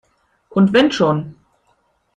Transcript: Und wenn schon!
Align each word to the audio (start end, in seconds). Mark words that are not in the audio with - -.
Und 0.49 0.73
wenn 0.73 0.89
schon! 0.91 1.35